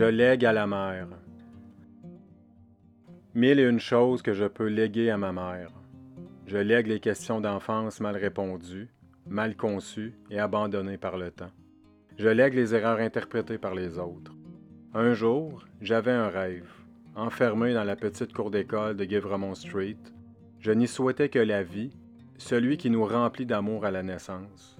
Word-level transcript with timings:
Je 0.00 0.06
lègue 0.06 0.46
à 0.46 0.52
la 0.54 0.66
mère. 0.66 1.08
Mille 3.34 3.60
et 3.60 3.64
une 3.64 3.80
choses 3.80 4.22
que 4.22 4.32
je 4.32 4.46
peux 4.46 4.68
léguer 4.68 5.10
à 5.10 5.18
ma 5.18 5.30
mère. 5.30 5.68
Je 6.46 6.56
lègue 6.56 6.86
les 6.86 7.00
questions 7.00 7.38
d'enfance 7.38 8.00
mal 8.00 8.16
répondues, 8.16 8.88
mal 9.26 9.54
conçues 9.58 10.14
et 10.30 10.38
abandonnées 10.38 10.96
par 10.96 11.18
le 11.18 11.30
temps. 11.30 11.50
Je 12.16 12.28
lègue 12.30 12.54
les 12.54 12.74
erreurs 12.74 13.00
interprétées 13.00 13.58
par 13.58 13.74
les 13.74 13.98
autres. 13.98 14.34
Un 14.94 15.12
jour, 15.12 15.66
j'avais 15.82 16.12
un 16.12 16.28
rêve. 16.28 16.72
Enfermé 17.14 17.74
dans 17.74 17.84
la 17.84 17.94
petite 17.94 18.32
cour 18.32 18.50
d'école 18.50 18.96
de 18.96 19.04
Givremont 19.04 19.54
Street, 19.54 19.98
je 20.60 20.72
n'y 20.72 20.88
souhaitais 20.88 21.28
que 21.28 21.38
la 21.38 21.62
vie, 21.62 21.92
celui 22.38 22.78
qui 22.78 22.88
nous 22.88 23.04
remplit 23.04 23.44
d'amour 23.44 23.84
à 23.84 23.90
la 23.90 24.02
naissance. 24.02 24.78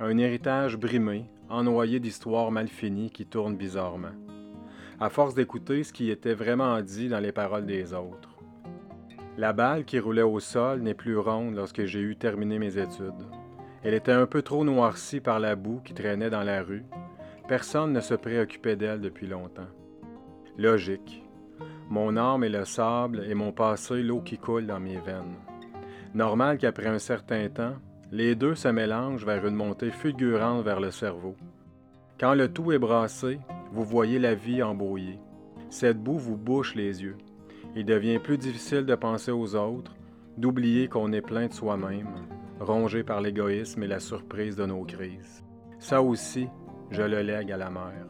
Un 0.00 0.16
héritage 0.16 0.78
brimé, 0.78 1.26
ennoyé 1.50 2.00
d'histoires 2.00 2.50
mal 2.50 2.68
finies 2.68 3.10
qui 3.10 3.26
tournent 3.26 3.58
bizarrement. 3.58 4.16
À 4.98 5.10
force 5.10 5.34
d'écouter 5.34 5.84
ce 5.84 5.92
qui 5.92 6.10
était 6.10 6.32
vraiment 6.32 6.80
dit 6.80 7.10
dans 7.10 7.20
les 7.20 7.32
paroles 7.32 7.66
des 7.66 7.92
autres. 7.92 8.30
La 9.36 9.52
balle 9.52 9.84
qui 9.84 9.98
roulait 9.98 10.22
au 10.22 10.40
sol 10.40 10.80
n'est 10.80 10.94
plus 10.94 11.18
ronde 11.18 11.54
lorsque 11.54 11.84
j'ai 11.84 12.00
eu 12.00 12.16
terminé 12.16 12.58
mes 12.58 12.78
études. 12.78 13.12
Elle 13.82 13.92
était 13.92 14.12
un 14.12 14.24
peu 14.24 14.40
trop 14.40 14.64
noircie 14.64 15.20
par 15.20 15.38
la 15.38 15.54
boue 15.54 15.82
qui 15.84 15.92
traînait 15.92 16.30
dans 16.30 16.42
la 16.42 16.62
rue. 16.62 16.86
Personne 17.46 17.92
ne 17.92 18.00
se 18.00 18.14
préoccupait 18.14 18.76
d'elle 18.76 19.02
depuis 19.02 19.26
longtemps. 19.26 19.68
Logique. 20.56 21.22
Mon 21.90 22.16
âme 22.16 22.44
est 22.44 22.48
le 22.48 22.64
sable 22.64 23.22
et 23.28 23.34
mon 23.34 23.52
passé 23.52 24.02
l'eau 24.02 24.22
qui 24.22 24.38
coule 24.38 24.66
dans 24.66 24.80
mes 24.80 24.98
veines. 24.98 25.36
Normal 26.14 26.56
qu'après 26.56 26.88
un 26.88 26.98
certain 26.98 27.50
temps, 27.50 27.74
les 28.10 28.34
deux 28.34 28.54
se 28.54 28.68
mélangent 28.68 29.26
vers 29.26 29.46
une 29.46 29.54
montée 29.54 29.90
fulgurante 29.90 30.64
vers 30.64 30.80
le 30.80 30.90
cerveau. 30.90 31.36
Quand 32.18 32.32
le 32.32 32.50
tout 32.50 32.72
est 32.72 32.78
brassé, 32.78 33.38
vous 33.76 33.84
voyez 33.84 34.18
la 34.18 34.34
vie 34.34 34.62
embrouillée. 34.62 35.20
Cette 35.68 36.02
boue 36.02 36.16
vous 36.16 36.38
bouche 36.38 36.74
les 36.74 37.02
yeux. 37.02 37.18
Il 37.74 37.84
devient 37.84 38.18
plus 38.18 38.38
difficile 38.38 38.86
de 38.86 38.94
penser 38.94 39.30
aux 39.30 39.54
autres, 39.54 39.94
d'oublier 40.38 40.88
qu'on 40.88 41.12
est 41.12 41.20
plein 41.20 41.48
de 41.48 41.52
soi-même, 41.52 42.26
rongé 42.58 43.04
par 43.04 43.20
l'égoïsme 43.20 43.82
et 43.82 43.86
la 43.86 44.00
surprise 44.00 44.56
de 44.56 44.64
nos 44.64 44.82
crises. 44.84 45.44
Ça 45.78 46.00
aussi, 46.00 46.48
je 46.90 47.02
le 47.02 47.20
lègue 47.20 47.52
à 47.52 47.58
la 47.58 47.68
mer. 47.68 48.06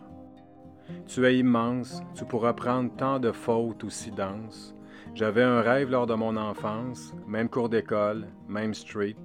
Tu 1.09 1.27
es 1.27 1.37
immense, 1.37 2.01
tu 2.15 2.25
pourras 2.25 2.53
prendre 2.53 2.95
tant 2.95 3.19
de 3.19 3.33
fautes 3.33 3.83
aussi 3.83 4.13
denses. 4.13 4.73
J'avais 5.15 5.43
un 5.43 5.63
rêve 5.63 5.91
lors 5.91 6.07
de 6.07 6.15
mon 6.15 6.37
enfance, 6.37 7.13
même 7.27 7.49
cours 7.49 7.71
d'école, 7.71 8.29
même 8.47 8.73
street. 8.73 9.17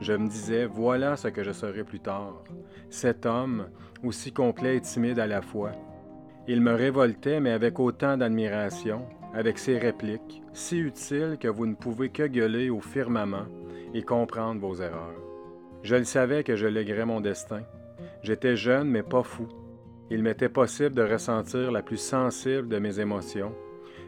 Je 0.00 0.14
me 0.14 0.28
disais, 0.28 0.64
voilà 0.64 1.16
ce 1.16 1.28
que 1.28 1.42
je 1.42 1.52
serai 1.52 1.84
plus 1.84 2.00
tard. 2.00 2.42
Cet 2.88 3.26
homme, 3.26 3.66
aussi 4.02 4.32
complet 4.32 4.76
et 4.76 4.80
timide 4.80 5.18
à 5.18 5.26
la 5.26 5.42
fois. 5.42 5.72
Il 6.48 6.62
me 6.62 6.72
révoltait, 6.72 7.38
mais 7.38 7.50
avec 7.50 7.78
autant 7.78 8.16
d'admiration, 8.16 9.06
avec 9.34 9.58
ses 9.58 9.78
répliques, 9.78 10.42
si 10.52 10.78
utiles 10.78 11.36
que 11.38 11.48
vous 11.48 11.66
ne 11.66 11.74
pouvez 11.74 12.08
que 12.08 12.26
gueuler 12.26 12.70
au 12.70 12.80
firmament 12.80 13.46
et 13.94 14.02
comprendre 14.02 14.60
vos 14.60 14.76
erreurs. 14.76 15.20
Je 15.82 15.96
le 15.96 16.04
savais 16.04 16.44
que 16.44 16.56
je 16.56 16.66
léguerais 16.66 17.06
mon 17.06 17.20
destin. 17.20 17.62
J'étais 18.22 18.56
jeune, 18.56 18.88
mais 18.88 19.02
pas 19.02 19.22
fou. 19.22 19.48
Il 20.10 20.22
m'était 20.22 20.48
possible 20.48 20.94
de 20.94 21.02
ressentir 21.02 21.70
la 21.70 21.82
plus 21.82 22.00
sensible 22.00 22.68
de 22.68 22.78
mes 22.78 23.00
émotions, 23.00 23.54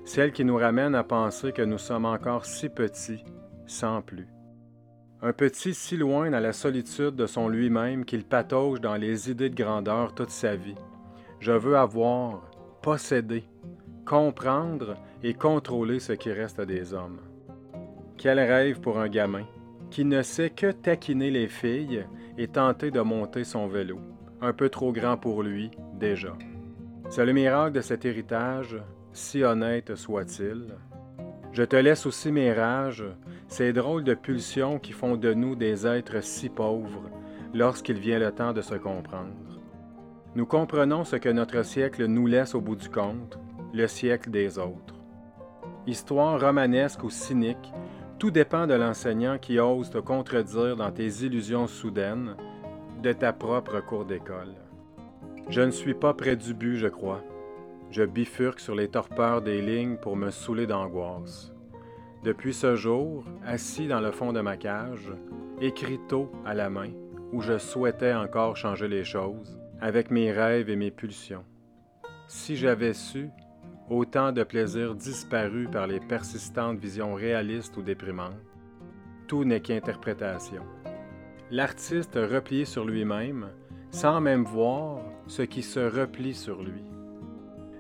celle 0.05 0.33
qui 0.33 0.45
nous 0.45 0.57
ramène 0.57 0.95
à 0.95 1.05
penser 1.05 1.53
que 1.53 1.63
nous 1.63 1.79
sommes 1.79 2.07
encore 2.07 2.45
si 2.45 2.69
petits, 2.69 3.25
sans 3.67 4.03
plus. 4.03 4.27
Un 5.25 5.33
petit 5.33 5.73
si 5.73 5.97
loin 5.97 6.31
dans 6.31 6.41
la 6.41 6.53
solitude 6.53 7.15
de 7.15 7.27
son 7.27 7.49
lui-même 7.49 8.05
qu'il 8.05 8.25
patauge 8.25 8.81
dans 8.81 8.97
les 8.97 9.31
idées 9.31 9.51
de 9.51 9.55
grandeur 9.55 10.17
toute 10.17 10.31
sa 10.31 10.57
vie. 10.57 10.75
Je 11.39 11.53
veux 11.53 11.77
avoir, 11.77 12.51
posséder, 12.83 13.45
comprendre 14.05 14.97
et 15.23 15.35
contrôler 15.35 16.01
ce 16.01 16.13
qui 16.13 16.33
reste 16.33 16.61
des 16.61 16.93
hommes. 16.93 17.21
Quel 18.19 18.41
rêve 18.41 18.81
pour 18.81 18.99
un 18.99 19.09
gamin 19.09 19.45
qui 19.91 20.05
ne 20.05 20.23
sait 20.23 20.51
que 20.51 20.73
taquiner 20.73 21.31
les 21.31 21.47
filles 21.47 22.05
et 22.37 22.49
tenter 22.49 22.91
de 22.91 23.01
monter 23.01 23.45
son 23.45 23.69
vélo, 23.69 24.01
un 24.41 24.53
peu 24.53 24.71
trop 24.71 24.91
grand 24.91 25.17
pour 25.17 25.45
lui 25.45 25.71
déjà. 26.01 26.37
C'est 27.11 27.27
le 27.27 27.33
miracle 27.33 27.77
de 27.77 27.81
cet 27.81 28.05
héritage, 28.05 28.77
si 29.13 29.45
honnête 29.45 29.95
soit-il. 29.95 30.75
Je 31.53 31.63
te 31.63 31.77
laisse 31.77 32.07
aussi 32.07 32.33
mes 32.33 32.53
rages, 32.53 33.05
ces 33.53 33.75
drôles 33.75 34.03
de 34.03 34.15
pulsions 34.15 34.79
qui 34.79 34.93
font 34.93 35.19
de 35.19 35.35
nous 35.35 35.55
des 35.55 35.87
êtres 35.87 36.25
si 36.25 36.49
pauvres 36.49 37.11
lorsqu'il 37.53 37.99
vient 37.99 38.19
le 38.19 38.33
temps 38.33 38.55
de 38.55 38.63
se 38.63 38.77
comprendre. 38.77 39.61
Nous 40.35 40.47
comprenons 40.47 41.05
ce 41.05 41.17
que 41.17 41.29
notre 41.29 41.63
siècle 41.63 42.07
nous 42.07 42.27
laisse 42.27 42.55
au 42.55 42.63
bout 42.63 42.77
du 42.77 42.89
compte, 42.89 43.39
le 43.75 43.87
siècle 43.87 44.31
des 44.31 44.59
autres. 44.59 44.95
Histoire 45.87 46.41
romanesque 46.41 47.05
ou 47.05 47.11
cynique, 47.11 47.75
tout 48.19 48.31
dépend 48.31 48.67
de 48.67 48.73
l'enseignant 48.73 49.37
qui 49.37 49.59
ose 49.59 49.91
te 49.91 49.99
contredire 49.99 50.77
dans 50.77 50.91
tes 50.91 51.23
illusions 51.23 51.67
soudaines 51.67 52.37
de 53.03 53.13
ta 53.13 53.35
propre 53.35 53.81
cour 53.81 54.07
d'école. 54.07 54.55
Je 55.51 55.61
ne 55.61 55.73
suis 55.73 55.95
pas 55.95 56.15
près 56.15 56.37
du 56.37 56.55
but, 56.55 56.77
je 56.77 56.89
crois. 56.89 57.21
Je 57.91 58.05
bifurque 58.05 58.61
sur 58.61 58.75
les 58.75 58.89
torpeurs 58.89 59.43
des 59.43 59.61
lignes 59.61 59.99
pour 59.99 60.17
me 60.17 60.31
saouler 60.31 60.67
d'angoisse. 60.67 61.52
Depuis 62.23 62.55
ce 62.55 62.77
jour, 62.77 63.25
assis 63.45 63.89
dans 63.89 64.01
le 64.01 64.13
fond 64.13 64.33
de 64.33 64.41
ma 64.41 64.57
cage, 64.57 65.13
écriteau 65.61 66.31
à 66.45 66.55
la 66.55 66.71
main, 66.71 66.93
où 67.33 67.41
je 67.41 67.59
souhaitais 67.59 68.15
encore 68.15 68.57
changer 68.57 68.87
les 68.87 69.03
choses, 69.03 69.59
avec 69.81 70.13
mes 70.13 70.31
rêves 70.31 70.71
et 70.71 70.77
mes 70.77 70.93
pulsions. 70.93 71.45
Si 72.29 72.55
j'avais 72.55 72.93
su, 72.93 73.29
autant 73.91 74.31
de 74.31 74.45
plaisirs 74.45 74.95
disparus 74.95 75.69
par 75.69 75.89
les 75.89 75.99
persistantes 75.99 76.79
visions 76.79 77.15
réalistes 77.15 77.77
ou 77.77 77.83
déprimantes, 77.83 78.39
tout 79.27 79.45
n'est 79.45 79.61
qu'interprétation. 79.61 80.63
L'artiste 81.51 82.15
replié 82.15 82.67
sur 82.67 82.85
lui-même, 82.85 83.49
sans 83.91 84.21
même 84.21 84.45
voir 84.45 85.01
ce 85.27 85.43
qui 85.43 85.63
se 85.63 85.81
replie 85.81 86.35
sur 86.35 86.63
lui. 86.63 86.85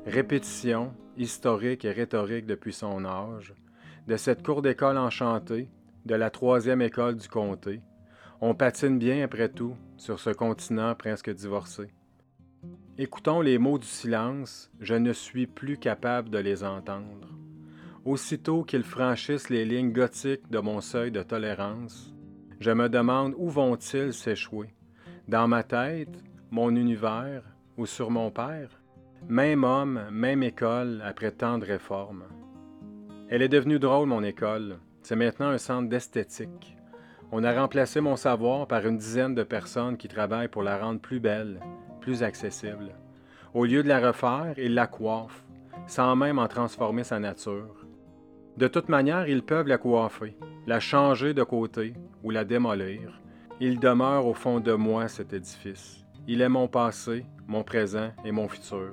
Répétition, 0.04 0.92
historique 1.16 1.84
et 1.84 1.92
rhétorique 1.92 2.46
depuis 2.46 2.72
son 2.72 3.04
âge, 3.04 3.54
de 4.06 4.16
cette 4.16 4.44
cour 4.44 4.62
d'école 4.62 4.98
enchantée, 4.98 5.68
de 6.06 6.14
la 6.14 6.30
troisième 6.30 6.82
école 6.82 7.16
du 7.16 7.28
comté, 7.28 7.80
on 8.40 8.54
patine 8.54 8.98
bien 8.98 9.22
après 9.22 9.48
tout 9.48 9.76
sur 9.96 10.18
ce 10.18 10.30
continent 10.30 10.94
presque 10.96 11.30
divorcé. 11.30 11.92
Écoutons 12.98 13.40
les 13.40 13.58
mots 13.58 13.78
du 13.78 13.86
silence, 13.86 14.70
je 14.80 14.94
ne 14.94 15.12
suis 15.12 15.46
plus 15.46 15.78
capable 15.78 16.28
de 16.28 16.38
les 16.38 16.64
entendre. 16.64 17.28
Aussitôt 18.04 18.64
qu'ils 18.64 18.82
franchissent 18.82 19.48
les 19.48 19.64
lignes 19.64 19.92
gothiques 19.92 20.50
de 20.50 20.58
mon 20.58 20.80
seuil 20.80 21.12
de 21.12 21.22
tolérance, 21.22 22.12
je 22.58 22.72
me 22.72 22.88
demande 22.88 23.34
où 23.36 23.48
vont-ils 23.48 24.12
s'échouer. 24.12 24.74
Dans 25.28 25.46
ma 25.46 25.62
tête, 25.62 26.22
mon 26.50 26.74
univers 26.74 27.44
ou 27.76 27.86
sur 27.86 28.10
mon 28.10 28.30
père? 28.30 28.80
Même 29.28 29.62
homme, 29.62 30.02
même 30.10 30.42
école 30.42 31.00
après 31.04 31.30
tant 31.30 31.58
de 31.58 31.64
réformes. 31.64 32.24
Elle 33.34 33.40
est 33.40 33.48
devenue 33.48 33.78
drôle, 33.78 34.08
mon 34.08 34.22
école. 34.22 34.76
C'est 35.00 35.16
maintenant 35.16 35.48
un 35.48 35.56
centre 35.56 35.88
d'esthétique. 35.88 36.76
On 37.30 37.44
a 37.44 37.58
remplacé 37.58 38.02
mon 38.02 38.14
savoir 38.14 38.66
par 38.66 38.86
une 38.86 38.98
dizaine 38.98 39.34
de 39.34 39.42
personnes 39.42 39.96
qui 39.96 40.06
travaillent 40.06 40.48
pour 40.48 40.62
la 40.62 40.76
rendre 40.76 41.00
plus 41.00 41.18
belle, 41.18 41.58
plus 42.02 42.22
accessible. 42.22 42.94
Au 43.54 43.64
lieu 43.64 43.82
de 43.82 43.88
la 43.88 44.06
refaire, 44.06 44.52
ils 44.58 44.74
la 44.74 44.86
coiffent, 44.86 45.46
sans 45.86 46.14
même 46.14 46.38
en 46.38 46.46
transformer 46.46 47.04
sa 47.04 47.18
nature. 47.20 47.86
De 48.58 48.68
toute 48.68 48.90
manière, 48.90 49.26
ils 49.26 49.42
peuvent 49.42 49.66
la 49.66 49.78
coiffer, 49.78 50.36
la 50.66 50.78
changer 50.78 51.32
de 51.32 51.42
côté 51.42 51.94
ou 52.22 52.28
la 52.28 52.44
démolir. 52.44 53.18
Il 53.60 53.80
demeure 53.80 54.26
au 54.26 54.34
fond 54.34 54.60
de 54.60 54.74
moi 54.74 55.08
cet 55.08 55.32
édifice. 55.32 56.04
Il 56.28 56.42
est 56.42 56.50
mon 56.50 56.68
passé, 56.68 57.24
mon 57.46 57.64
présent 57.64 58.10
et 58.26 58.30
mon 58.30 58.46
futur, 58.46 58.92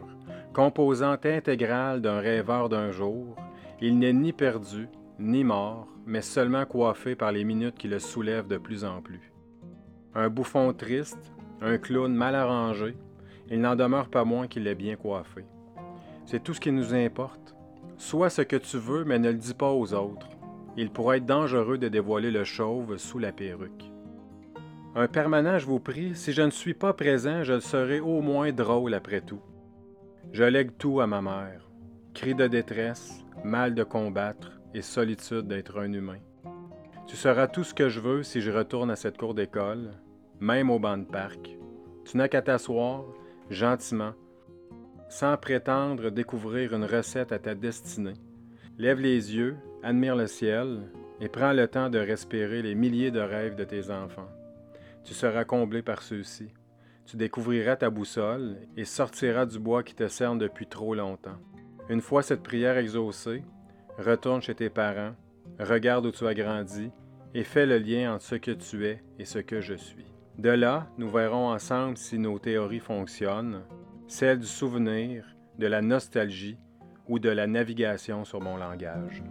composante 0.54 1.26
intégrale 1.26 2.00
d'un 2.00 2.22
rêveur 2.22 2.70
d'un 2.70 2.92
jour, 2.92 3.36
il 3.82 3.98
n'est 3.98 4.14
ni 4.14 4.34
perdu, 4.34 4.88
ni 5.20 5.44
mort, 5.44 5.88
mais 6.06 6.22
seulement 6.22 6.66
coiffé 6.66 7.16
par 7.16 7.32
les 7.32 7.44
minutes 7.44 7.78
qui 7.78 7.88
le 7.88 8.00
soulèvent 8.00 8.48
de 8.48 8.58
plus 8.58 8.84
en 8.84 9.02
plus. 9.02 9.32
Un 10.16 10.30
bouffon 10.30 10.74
triste, 10.74 11.34
un 11.62 11.78
clown 11.78 12.14
mal 12.14 12.36
arrangé, 12.36 12.96
il 13.50 13.62
n'en 13.62 13.76
demeure 13.76 14.10
pas 14.10 14.26
moins 14.26 14.48
qu'il 14.48 14.68
est 14.68 14.76
bien 14.76 14.96
coiffé. 14.96 15.46
C'est 16.26 16.44
tout 16.44 16.54
ce 16.54 16.60
qui 16.60 16.72
nous 16.72 16.94
importe. 16.94 17.56
Sois 17.98 18.30
ce 18.30 18.42
que 18.42 18.56
tu 18.56 18.78
veux, 18.78 19.04
mais 19.04 19.20
ne 19.20 19.30
le 19.30 19.38
dis 19.38 19.54
pas 19.54 19.72
aux 19.72 19.94
autres. 19.94 20.30
Il 20.78 20.92
pourrait 20.92 21.18
être 21.18 21.26
dangereux 21.26 21.78
de 21.78 21.88
dévoiler 21.88 22.32
le 22.32 22.44
chauve 22.44 22.98
sous 22.98 23.20
la 23.20 23.32
perruque. 23.32 23.92
Un 24.96 25.08
permanent, 25.08 25.58
je 25.58 25.66
vous 25.66 25.80
prie, 25.80 26.16
si 26.16 26.32
je 26.32 26.42
ne 26.42 26.50
suis 26.50 26.74
pas 26.74 26.94
présent, 26.94 27.44
je 27.44 27.60
serai 27.60 28.00
au 28.00 28.22
moins 28.22 28.52
drôle 28.52 28.94
après 28.94 29.22
tout. 29.22 29.42
Je 30.32 30.44
lègue 30.44 30.72
tout 30.78 31.00
à 31.00 31.08
ma 31.08 31.22
mère. 31.22 31.68
Cris 32.14 32.36
de 32.36 32.48
détresse, 32.48 33.26
mal 33.44 33.76
de 33.76 33.84
combattre 33.84 34.60
et 34.74 34.82
solitude 34.82 35.48
d'être 35.48 35.80
un 35.80 35.92
humain. 35.94 36.20
Tu 37.08 37.16
seras 37.16 37.48
tout 37.48 37.64
ce 37.64 37.74
que 37.74 37.90
je 37.90 38.00
veux 38.00 38.24
si 38.24 38.42
je 38.42 38.52
retourne 38.52 38.92
à 38.92 38.96
cette 38.96 39.18
cour 39.18 39.34
d'école, 39.34 39.92
même 40.40 40.70
au 40.70 40.80
banc 40.80 40.98
de 40.98 41.06
parc. 41.06 41.58
Tu 42.06 42.18
n'as 42.18 42.28
qu'à 42.28 42.42
t'asseoir, 42.42 43.06
gentiment, 43.50 44.14
sans 45.10 45.36
prétendre 45.38 46.12
découvrir 46.12 46.74
une 46.74 46.86
recette 46.86 47.32
à 47.32 47.40
ta 47.40 47.56
destinée. 47.56 48.14
Lève 48.78 49.00
les 49.00 49.36
yeux, 49.36 49.58
admire 49.82 50.16
le 50.16 50.28
ciel 50.28 50.92
et 51.20 51.30
prends 51.30 51.54
le 51.54 51.68
temps 51.68 51.90
de 51.90 52.00
respirer 52.00 52.62
les 52.62 52.76
milliers 52.76 53.12
de 53.12 53.20
rêves 53.20 53.56
de 53.56 53.64
tes 53.64 53.90
enfants. 53.90 54.30
Tu 55.04 55.14
seras 55.14 55.46
comblé 55.46 55.82
par 55.82 56.04
ceux-ci. 56.04 56.54
Tu 57.06 57.18
découvriras 57.18 57.76
ta 57.76 57.90
boussole 57.90 58.58
et 58.78 58.86
sortiras 58.86 59.48
du 59.48 59.58
bois 59.58 59.82
qui 59.82 59.96
te 59.96 60.08
cerne 60.08 60.38
depuis 60.38 60.68
trop 60.68 60.94
longtemps. 60.94 61.40
Une 61.90 62.02
fois 62.02 62.22
cette 62.22 62.44
prière 62.44 62.78
exaucée, 62.78 63.44
retourne 63.98 64.42
chez 64.42 64.54
tes 64.54 64.70
parents, 64.70 65.16
regarde 65.60 66.06
où 66.06 66.12
tu 66.12 66.26
as 66.28 66.36
grandi 66.36 66.92
et 67.34 67.44
fais 67.44 67.66
le 67.66 67.80
lien 67.80 68.14
entre 68.14 68.24
ce 68.24 68.36
que 68.36 68.52
tu 68.52 68.86
es 68.86 69.04
et 69.18 69.26
ce 69.26 69.40
que 69.40 69.60
je 69.60 69.74
suis. 69.74 70.06
De 70.38 70.50
là, 70.50 70.88
nous 71.00 71.10
verrons 71.10 71.50
ensemble 71.50 71.98
si 71.98 72.20
nos 72.20 72.38
théories 72.38 72.80
fonctionnent, 72.80 73.64
celles 74.08 74.40
du 74.40 74.46
souvenir, 74.46 75.26
de 75.58 75.66
la 75.66 75.82
nostalgie 75.82 76.58
ou 77.08 77.18
de 77.18 77.30
la 77.30 77.48
navigation 77.48 78.24
sur 78.24 78.40
mon 78.40 78.56
langage. 78.56 79.24